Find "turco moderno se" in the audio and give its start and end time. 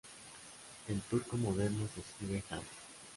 1.01-1.99